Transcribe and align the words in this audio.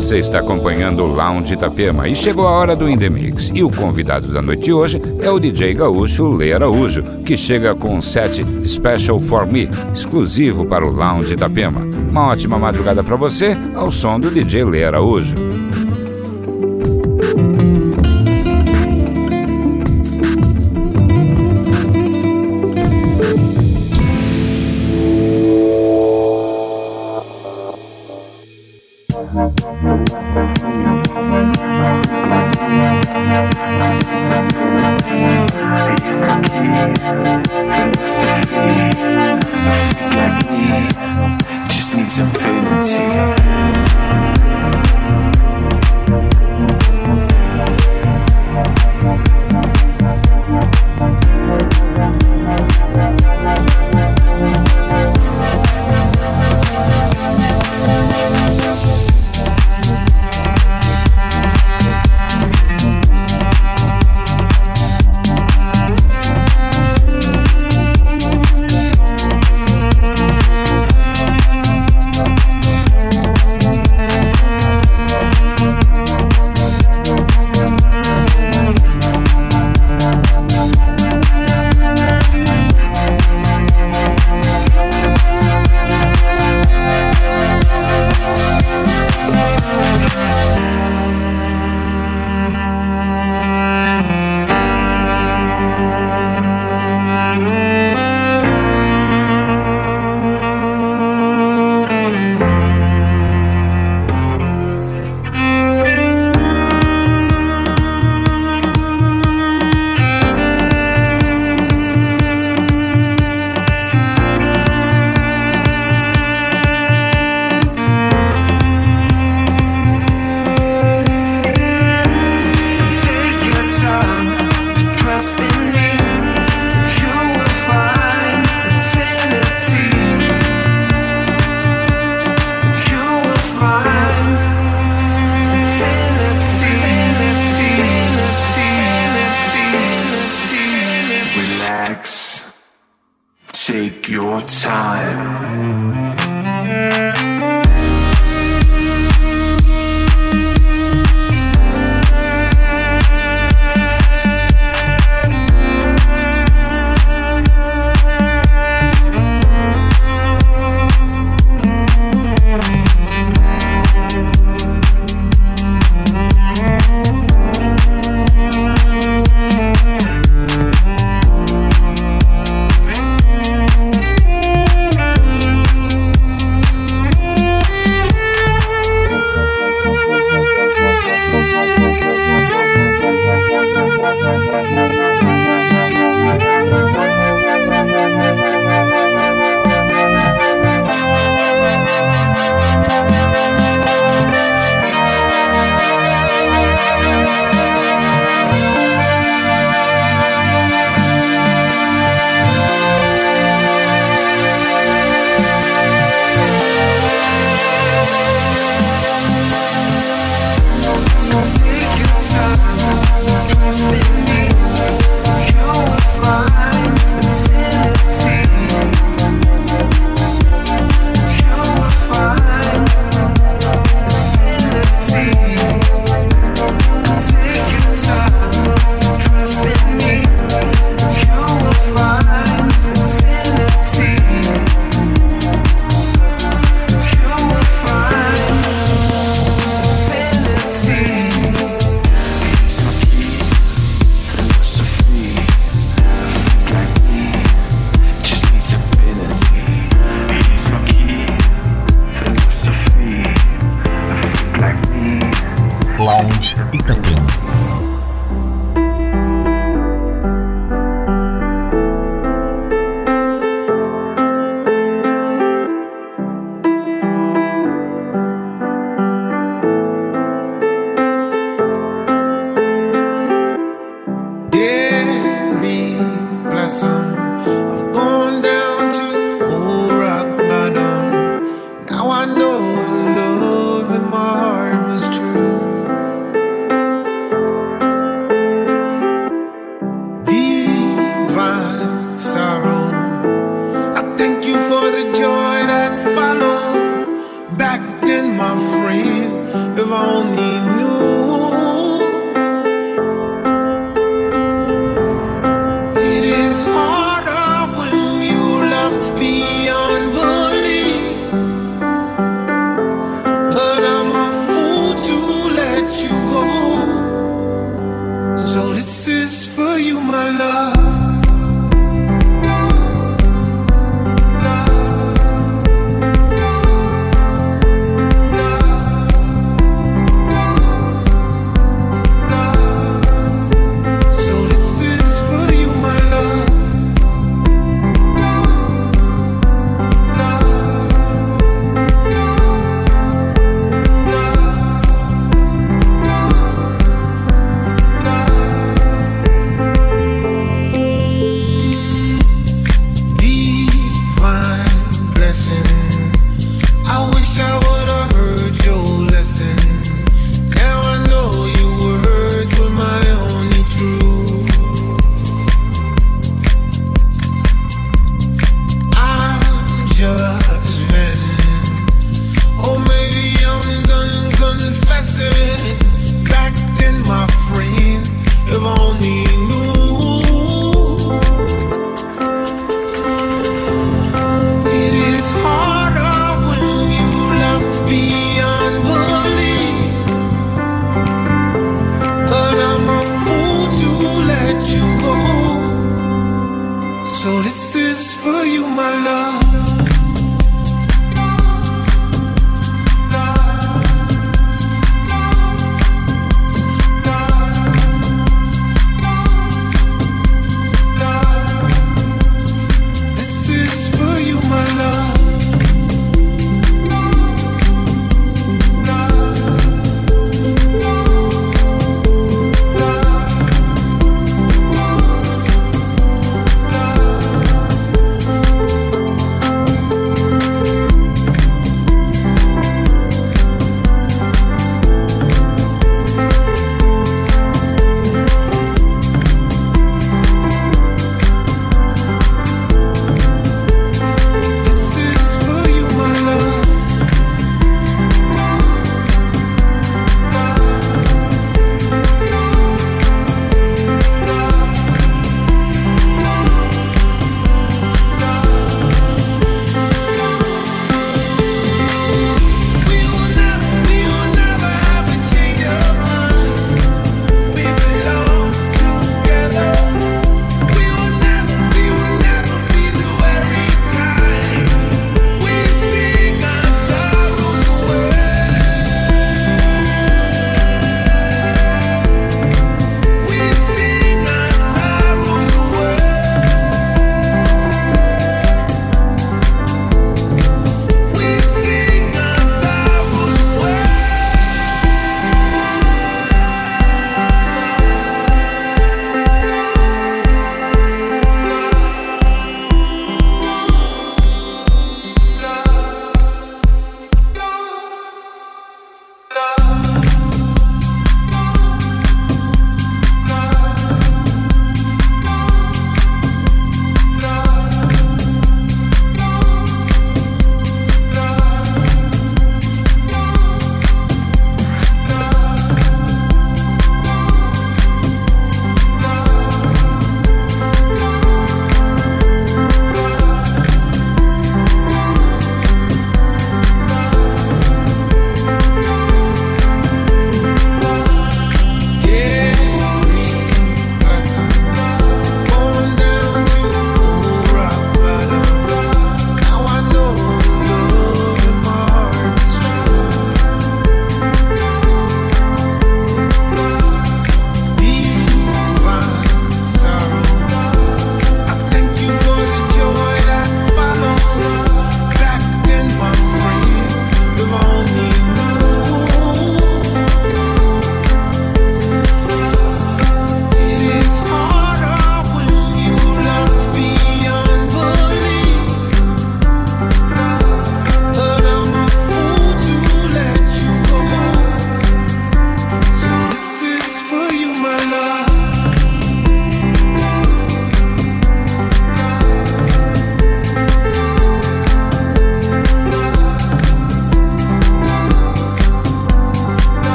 Você 0.00 0.18
está 0.18 0.38
acompanhando 0.38 1.02
o 1.02 1.06
Lounge 1.06 1.52
Itapema 1.52 2.08
e 2.08 2.16
chegou 2.16 2.48
a 2.48 2.52
hora 2.52 2.74
do 2.74 2.88
In 2.88 2.96
The 2.96 3.10
Mix. 3.10 3.50
E 3.54 3.62
o 3.62 3.68
convidado 3.68 4.32
da 4.32 4.40
noite 4.40 4.64
de 4.64 4.72
hoje 4.72 4.98
é 5.20 5.30
o 5.30 5.38
DJ 5.38 5.74
gaúcho 5.74 6.26
Lê 6.26 6.54
Araújo, 6.54 7.02
que 7.26 7.36
chega 7.36 7.74
com 7.74 7.96
um 7.96 8.00
set 8.00 8.42
Special 8.66 9.18
For 9.18 9.46
Me, 9.46 9.68
exclusivo 9.94 10.64
para 10.64 10.88
o 10.88 10.90
Lounge 10.90 11.34
Itapema. 11.34 11.82
Uma 12.08 12.28
ótima 12.28 12.58
madrugada 12.58 13.04
para 13.04 13.14
você, 13.14 13.54
ao 13.74 13.92
som 13.92 14.18
do 14.18 14.30
DJ 14.30 14.64
Lê 14.64 14.84
Araújo. 14.84 15.49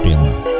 Itapema. 0.00 0.32
I 0.46 0.59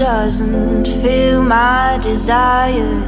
doesn't 0.00 0.86
feel 1.02 1.42
my 1.42 1.98
desire. 2.00 3.02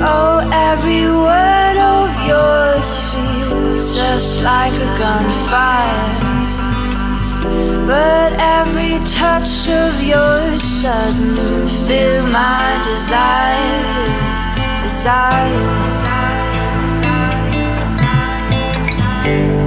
Oh, 0.00 0.38
every 0.52 1.04
word 1.04 1.76
of 1.76 2.10
yours 2.30 2.86
feels 3.10 3.96
just 3.96 4.40
like 4.42 4.72
a 4.72 4.90
gunfire. 5.02 6.14
But 7.88 8.34
every 8.38 9.00
touch 9.08 9.68
of 9.68 10.00
yours 10.00 10.62
doesn't 10.80 11.68
fill 11.88 12.28
my 12.28 12.80
desire. 12.84 13.80
Desire. 14.84 15.40
desire, 15.40 15.90
desire, 19.24 19.50
desire 19.50 19.59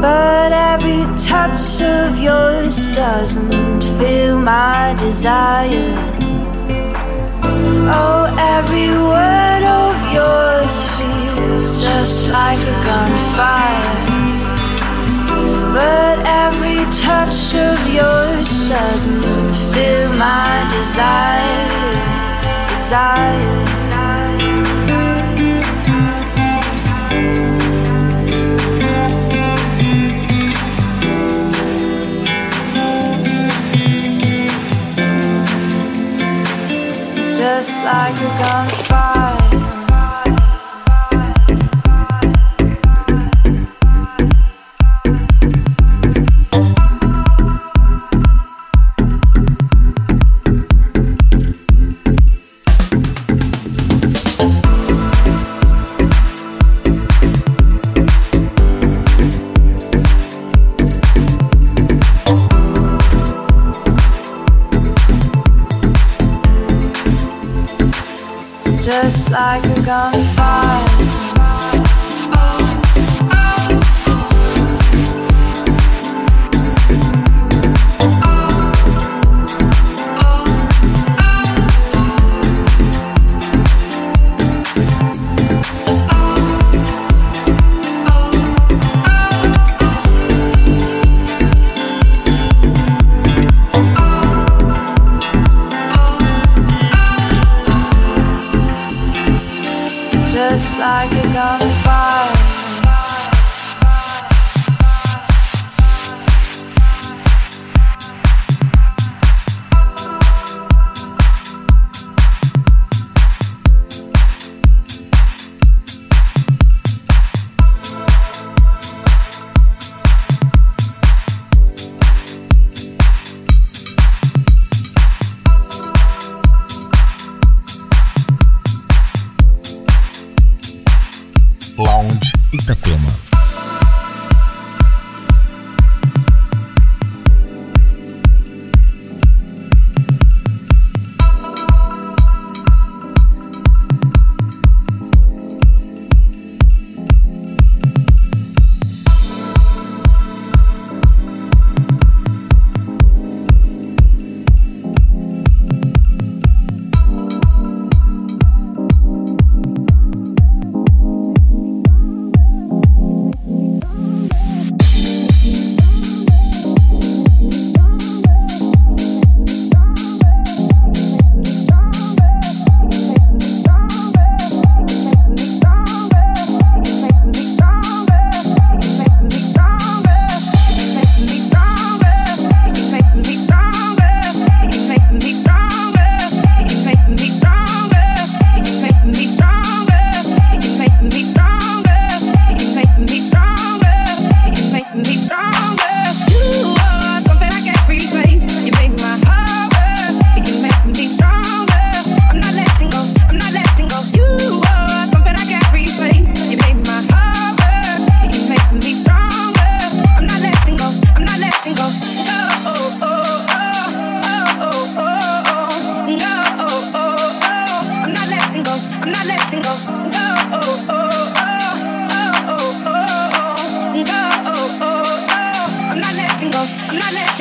But 0.00 0.52
every 0.52 1.04
touch 1.16 1.80
of 1.80 2.18
yours 2.18 2.88
doesn't 2.94 3.82
fill 3.98 4.38
my 4.40 4.94
desire. 4.98 5.94
Oh, 7.88 8.34
every 8.38 8.90
word 8.90 9.62
of 9.62 9.94
yours 10.12 10.72
feels 10.96 11.82
just 11.82 12.26
like 12.28 12.60
a 12.60 12.76
gunfire. 12.84 14.04
But 15.72 16.18
every 16.26 16.84
touch 17.02 17.54
of 17.54 17.78
yours 17.88 18.68
doesn't 18.68 19.54
fill 19.72 20.12
my 20.12 20.66
desire. 20.70 21.66
Desire. 22.70 23.85
Just 37.56 37.70
like 37.84 38.14
a 38.20 38.42
gunfire. 38.42 39.35
Like 69.86 70.15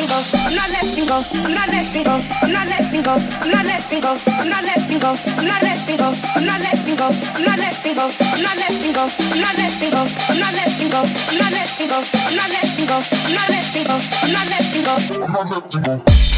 go, 0.08 0.18
I'm 0.46 0.56
not 0.56 0.70
letting 0.70 1.06
go, 1.06 1.24
I'm 1.44 1.54
not 1.54 1.70
letting 1.70 2.04
go, 2.04 2.16
I'm 2.42 2.52
not 2.52 2.68
letting 2.68 3.04
go, 3.04 3.14
I'm 3.16 3.52
not 3.52 3.66
letting 3.66 4.02
go, 4.02 4.12
I'm 4.28 4.50
not 4.50 4.64
letting 4.64 5.00
go, 5.00 5.12
I'm 5.36 5.46
not 5.46 5.62
letting 5.62 5.98
go, 5.98 6.10
I'm 6.26 6.44
not 6.44 6.60
letting 6.62 6.86
go, 6.88 7.02
I'm 7.06 7.42
not 7.42 7.68
letting 7.68 7.96
go, 7.96 8.06
I'm 8.06 8.42
not 8.42 8.56
letting 8.56 8.92
go, 8.92 9.04
I'm 9.16 9.42
not 9.42 9.56
letting 9.58 9.92
go, 9.92 10.02
I'm 10.30 10.40
not 10.40 10.54
letting 10.54 10.90
go, 10.92 11.02
I'm 11.02 11.38
not 11.38 11.52
letting 11.54 11.90
go, 11.90 12.00
I'm 12.02 12.36
not 12.36 12.50
letting 12.52 12.88
go, 12.88 12.98
I'm 13.02 13.36
not 13.36 13.50
letting 13.50 13.86
go, 13.86 13.98
I'm 13.98 14.32
not 14.34 14.48
letting 14.50 14.84
go, 14.84 14.96
I'm 15.12 15.34
not 15.34 15.50
letting 15.50 15.84
go. 15.84 16.35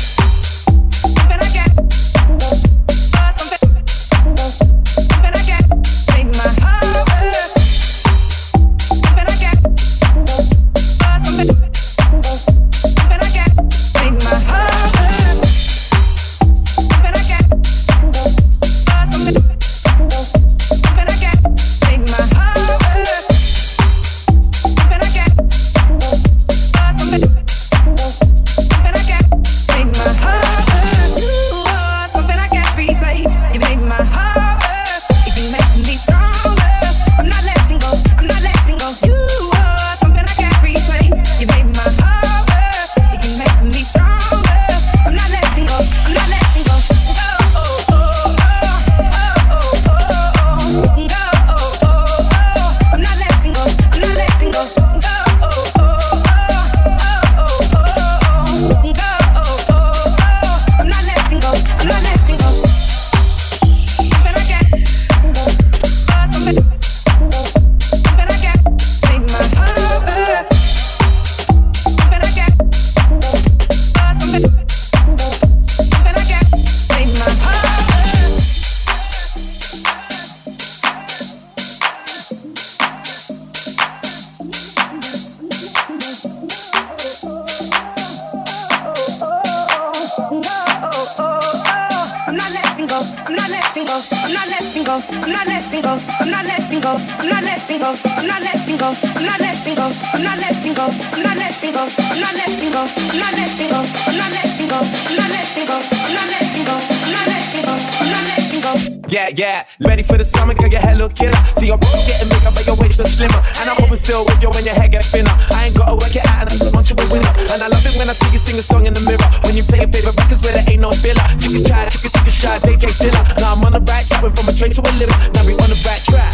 go. 95.01 95.21
I'm 95.21 95.31
not 95.31 95.47
letting 95.47 95.81
go. 95.81 95.97
I'm 96.19 96.29
not 96.29 96.45
letting 96.45 96.81
go. 96.81 96.97
I'm 97.19 97.29
not 97.29 97.43
letting 97.43 97.79
go. 97.79 97.93
I'm 98.17 98.27
not 98.27 98.41
letting 98.41 98.77
go. 98.77 98.89
I'm 99.15 99.25
not 99.25 99.39
letting 99.39 99.75
go. 99.75 99.85
I'm 100.13 100.23
not 100.23 100.37
letting 100.37 100.73
go. 100.73 100.85
I'm 101.13 101.23
not 101.23 101.35
letting 101.37 101.73
go. 101.73 101.83
I'm 101.85 102.21
not 102.21 102.33
letting 102.33 102.71
go. 102.71 102.81
I'm 102.81 103.17
not 103.17 103.33
letting 103.35 103.69
go. 103.69 103.79
I'm 104.07 104.17
not 104.17 104.31
letting 104.31 104.67
go. 104.67 104.79
I'm 104.81 105.15
not 105.15 105.29
letting 105.29 105.67
go. 105.67 105.77
I'm 105.77 106.13
not 106.13 106.29
letting 106.33 106.65
go. 106.65 106.75
I'm 106.77 107.11
not 107.13 107.27
letting 107.27 107.63
go. 107.65 107.73
I'm 108.01 108.09
not 108.09 108.23
letting 108.25 108.61
go. 108.61 108.96
Yeah, 109.07 109.31
yeah. 109.39 109.63
Ready 109.79 110.03
for 110.03 110.19
the 110.19 110.27
summer, 110.27 110.53
girl, 110.53 110.67
your 110.67 110.83
hair 110.83 110.95
look 110.99 111.15
killer. 111.15 111.39
See 111.55 111.71
your 111.71 111.79
body 111.79 112.03
getting 112.03 112.27
bigger, 112.27 112.51
but 112.51 112.67
your 112.67 112.75
waist 112.75 112.99
look 112.99 113.07
slimmer. 113.07 113.39
And 113.63 113.71
I'm 113.71 113.79
hoping 113.79 113.95
still 113.95 114.27
with 114.27 114.43
you 114.43 114.51
when 114.51 114.67
your 114.67 114.75
hair 114.75 114.91
get 114.91 115.07
thinner. 115.07 115.31
I 115.47 115.71
ain't 115.71 115.75
gotta 115.79 115.95
work 115.95 116.11
it 116.11 116.27
out, 116.27 116.51
and 116.51 116.59
I 116.59 116.67
want 116.75 116.91
you 116.91 116.95
a 116.99 117.05
winner. 117.07 117.31
And 117.55 117.59
I 117.63 117.71
love 117.71 117.87
it 117.87 117.95
when 117.95 118.11
I 118.11 118.15
see 118.15 118.27
you 118.35 118.39
sing 118.39 118.59
a 118.59 118.65
song 118.65 118.83
in 118.83 118.91
the 118.91 118.99
mirror. 119.07 119.23
When 119.47 119.55
you 119.55 119.63
play 119.63 119.79
your 119.79 119.91
favorite 119.95 120.11
records 120.19 120.43
where 120.43 120.59
there 120.59 120.67
ain't 120.67 120.83
no 120.83 120.91
filler. 120.91 121.23
Chicka 121.39 121.63
chai, 121.63 121.87
chicka 121.87 122.09
chicka 122.11 122.31
shy, 122.35 122.55
DJ 122.67 122.91
Dilla. 122.99 123.21
Now 123.39 123.55
I'm 123.55 123.63
on 123.63 123.79
the 123.79 123.83
right 123.87 124.03
track, 124.03 124.27
went 124.27 124.35
from 124.35 124.51
a 124.51 124.53
train 124.53 124.75
to 124.75 124.83
a 124.83 124.91
living. 124.99 125.15
Now 125.31 125.43
we 125.47 125.55
on 125.55 125.71
the 125.71 125.79
right 125.87 126.03
track. 126.03 126.31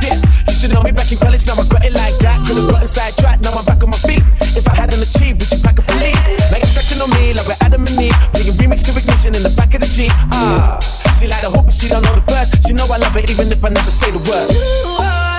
Yeah, 0.00 0.16
you 0.16 0.54
should 0.56 0.72
know 0.72 0.80
me 0.80 0.96
back 0.96 1.12
in 1.12 1.20
college, 1.20 1.44
now 1.44 1.60
I 1.60 1.64
got 1.68 1.84
it 1.84 1.92
like 1.92 2.16
that. 2.24 2.40
Could've 2.48 2.72
got 2.72 2.88
inside 2.88 3.20
track, 3.20 3.44
now 3.44 3.52
I'm 3.52 3.68
back 3.68 3.84
on 3.84 3.92
my 3.92 4.00
feet. 4.00 4.24
If 4.56 4.64
I 4.64 4.72
hadn't 4.72 5.04
achieved, 5.04 5.44
would 5.44 5.52
you 5.52 5.60
pack 5.60 5.76
a 5.76 5.84
believe? 5.92 6.16
Now 6.48 6.56
you're 6.56 6.72
scratching 6.72 7.04
on 7.04 7.12
me 7.20 7.36
like 7.36 7.44
we're 7.44 7.60
Adam 7.60 7.84
and 7.84 8.00
Eve. 8.00 8.16
Playing 8.32 8.56
remix 8.56 8.80
to 8.88 8.96
ignition 8.96 9.36
in 9.36 9.44
the 9.44 9.52
back 9.52 9.76
of 9.76 9.84
the 9.84 9.92
Jeep. 9.92 10.08
Ah. 10.32 10.93
She 11.24 11.30
like 11.30 11.40
the 11.40 11.48
hope, 11.48 11.64
but 11.64 11.72
she 11.72 11.88
don't 11.88 12.02
know 12.02 12.12
the 12.12 12.20
verse. 12.30 12.50
She 12.66 12.74
know 12.74 12.84
I 12.84 12.98
love 12.98 13.16
it 13.16 13.30
even 13.30 13.50
if 13.50 13.64
I 13.64 13.70
never 13.70 13.90
say 13.90 14.10
the 14.10 14.18
word. 14.28 15.33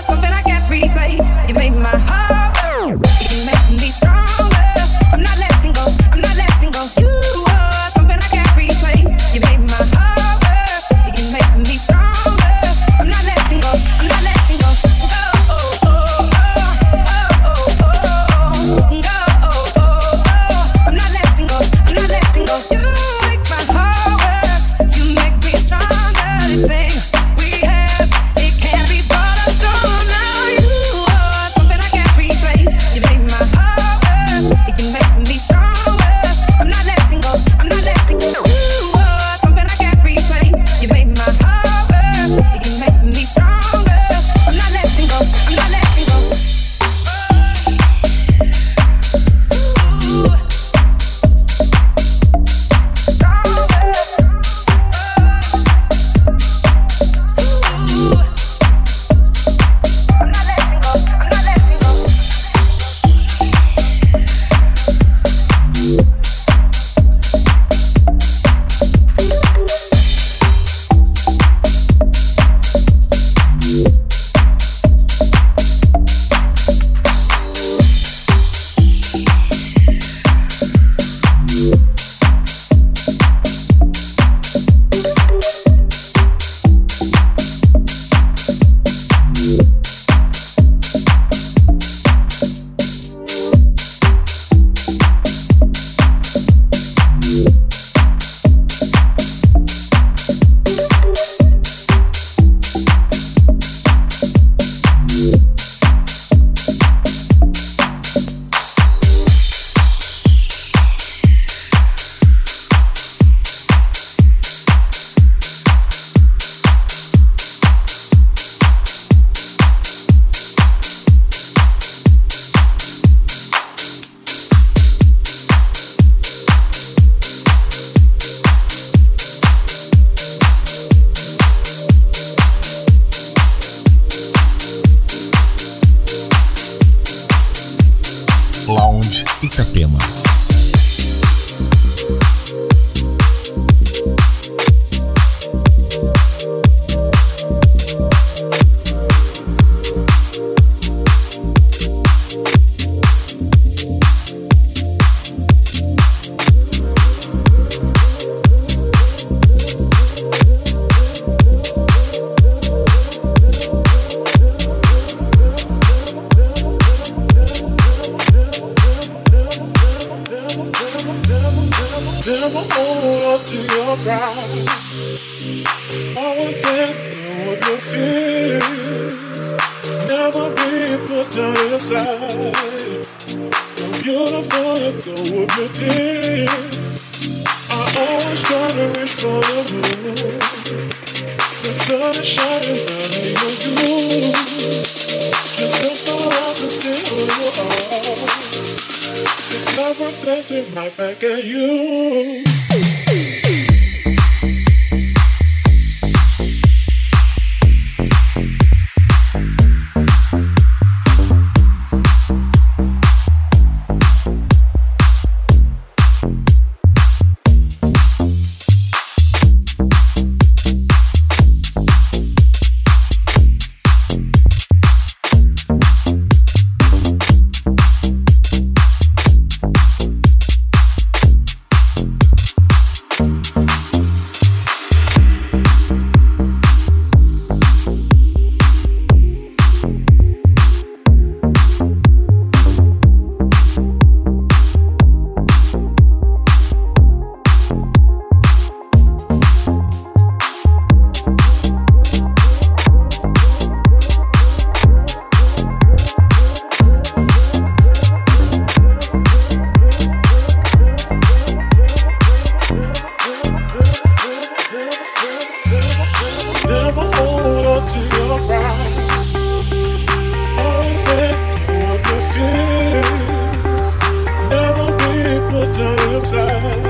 outside. 276.34 276.85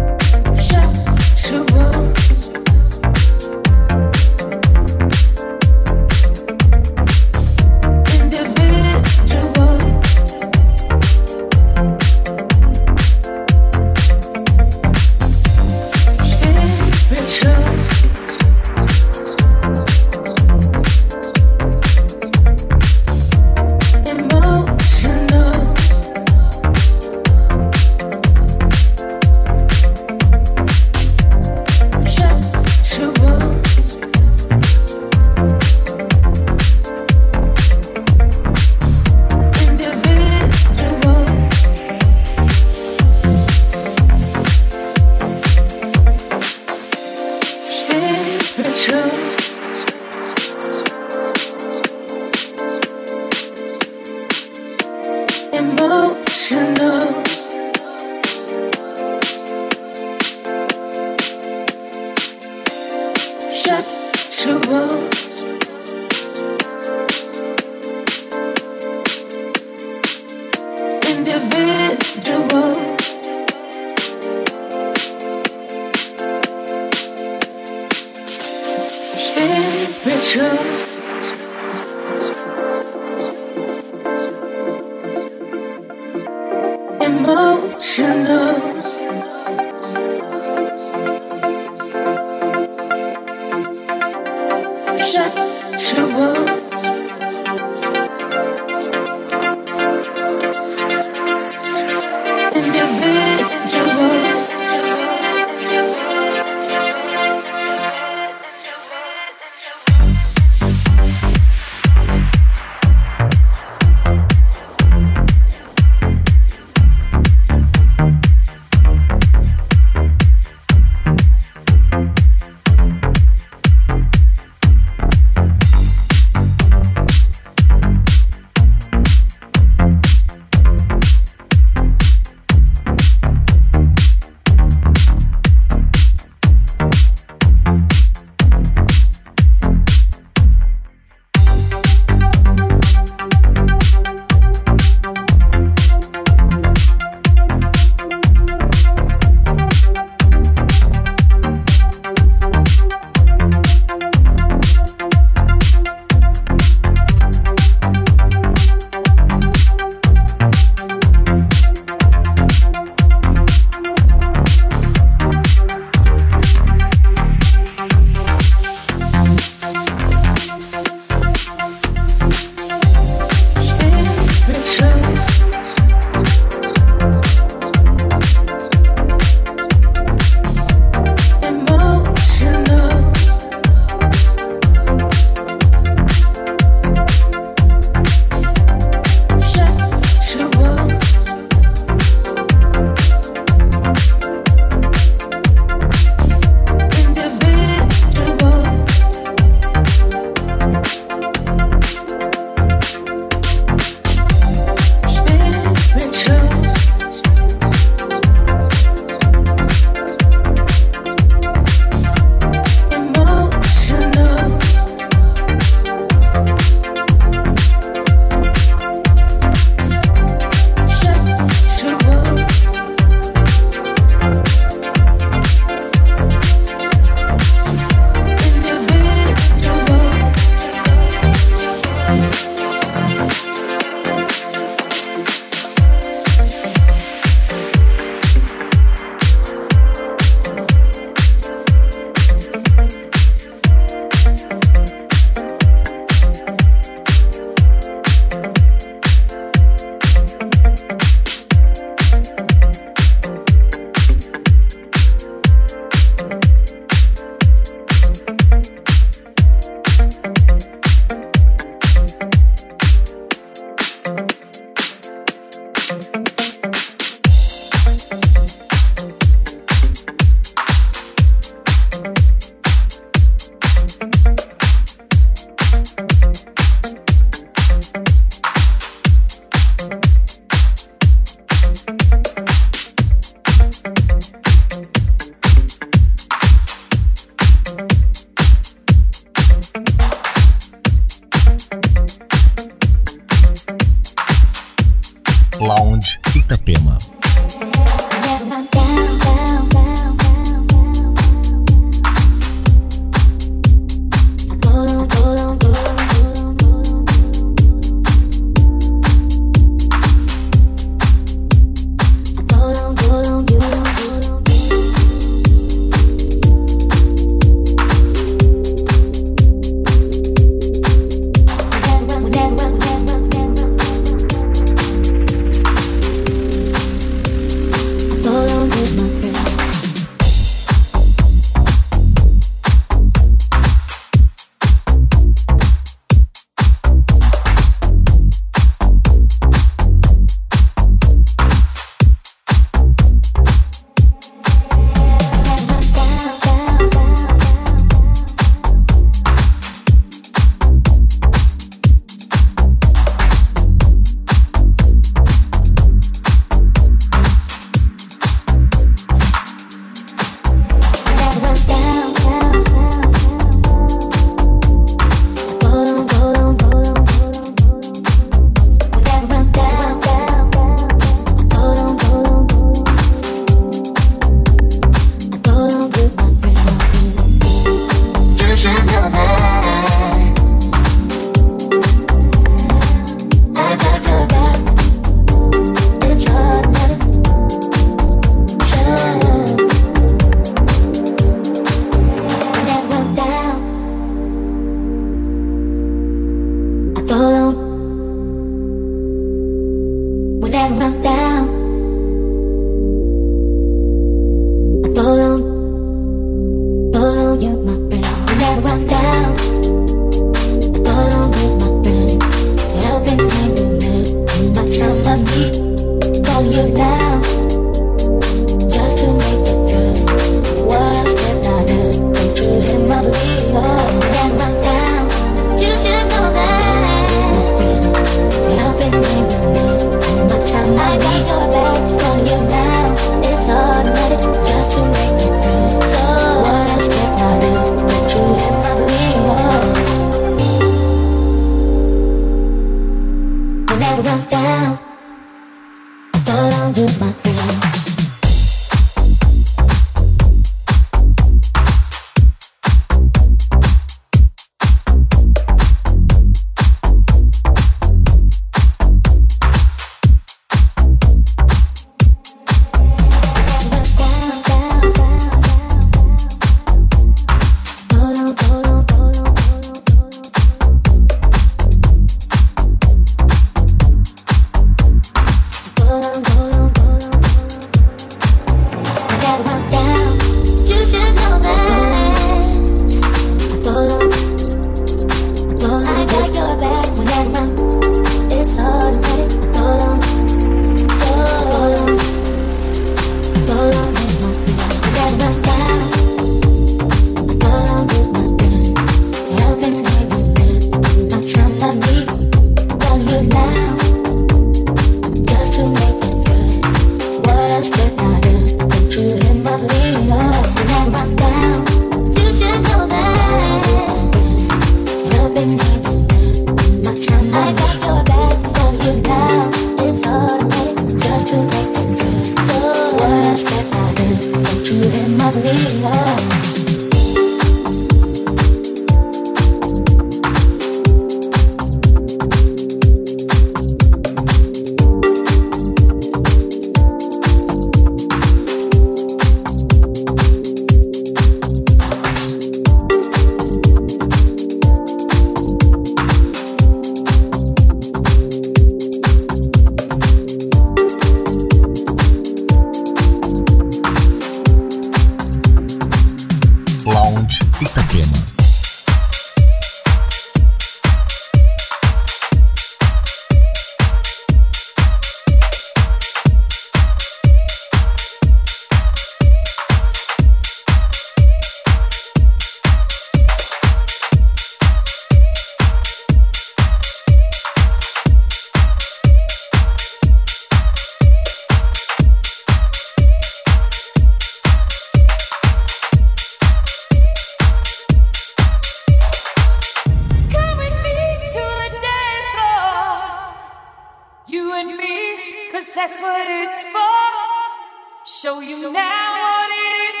Show 598.22 598.40
you 598.40 598.70
now 598.70 599.12
what 599.22 599.50
it 599.50 599.96
is 599.96 600.00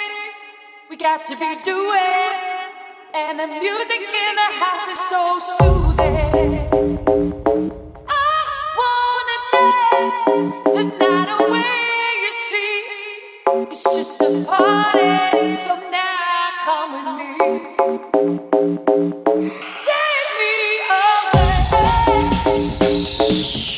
we 0.90 0.96
got 0.98 1.24
to 1.24 1.36
be 1.36 1.56
doing. 1.64 2.34
And 3.14 3.38
the 3.40 3.46
music 3.46 4.02
in 4.02 4.34
the 4.36 4.50
house 4.60 4.88
is 4.90 5.00
so 5.08 5.38
soothing. 5.56 6.68
I 8.08 8.44
wanna 8.78 9.38
dance 9.54 10.26
the 10.66 10.84
night 10.98 11.30
away, 11.40 11.80
you 12.24 12.32
see. 12.32 12.76
It's 13.70 13.84
just 13.96 14.20
a 14.20 14.44
party, 14.46 15.50
so 15.56 15.74
now 15.90 16.50
come 16.62 16.90
with 16.92 17.08
me. 17.16 17.30
Take 19.86 20.30
me 20.40 20.54
away. 23.48 23.69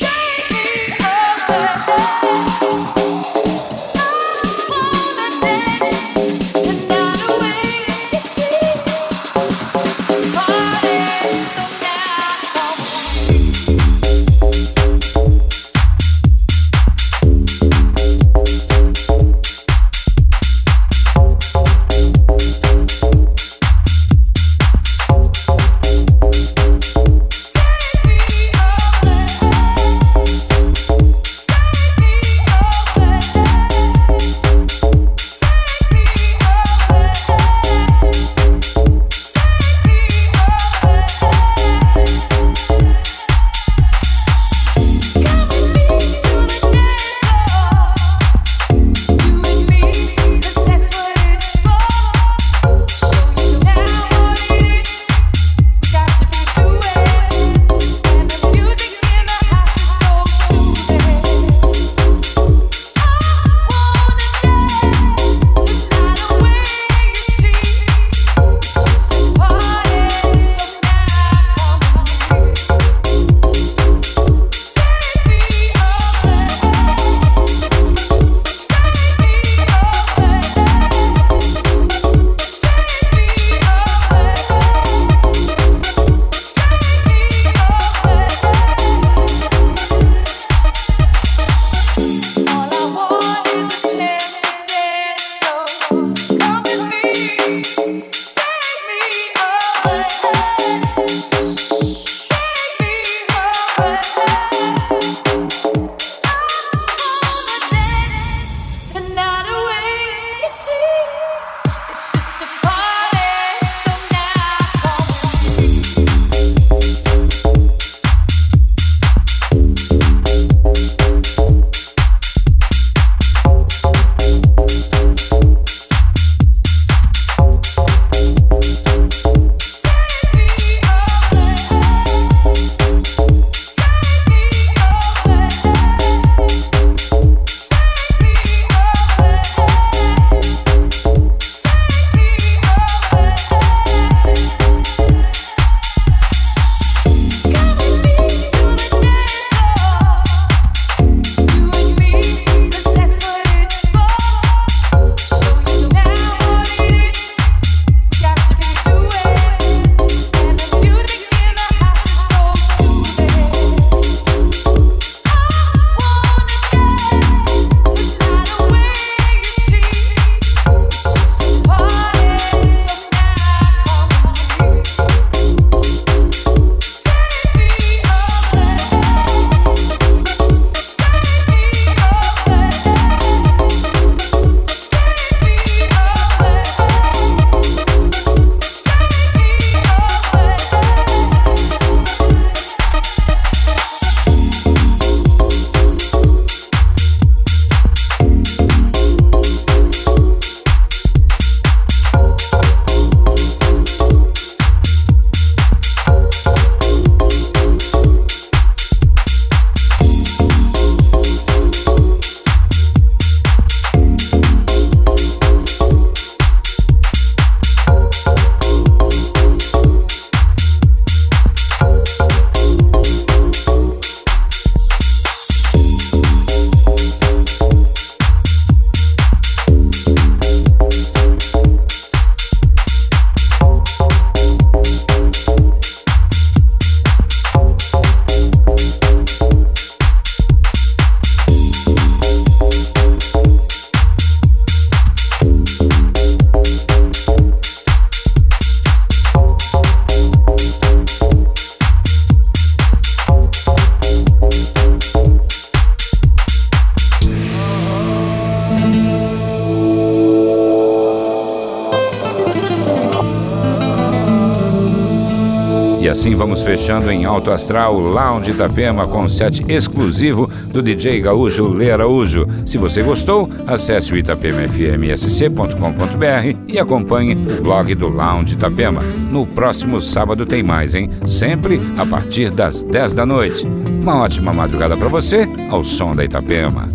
Fechando 266.93 267.11
em 267.11 267.25
Alto 267.25 267.51
Astral 267.51 267.99
Lounge 267.99 268.51
Itapema 268.51 269.07
com 269.07 269.27
set 269.27 269.65
exclusivo 269.69 270.47
do 270.69 270.83
DJ 270.83 271.23
Gaúcho 271.23 271.67
Lê 271.69 271.91
Araújo. 271.91 272.45
Se 272.67 272.77
você 272.77 273.03
gostou, 273.03 273.49
acesse 273.67 274.13
o 274.13 274.17
itapemafmsc.com.br 274.17 276.59
e 276.69 276.79
acompanhe 276.79 277.35
o 277.35 277.63
blog 277.63 277.95
do 277.95 278.09
Lounge 278.09 278.53
Itapema. 278.55 279.01
No 279.31 279.47
próximo 279.47 280.03
sábado 280.03 280.45
tem 280.45 280.63
mais, 280.63 280.95
hein? 280.95 281.09
Sempre 281.25 281.81
a 281.97 282.05
partir 282.05 282.51
das 282.51 282.85
10 282.85 283.15
da 283.15 283.25
noite. 283.25 283.67
Uma 284.03 284.23
ótima 284.23 284.53
madrugada 284.53 284.95
para 284.97 285.09
você, 285.09 285.49
ao 285.71 285.83
som 285.85 286.15
da 286.15 286.25
Itapema. 286.25 286.92